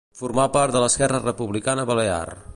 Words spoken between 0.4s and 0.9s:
part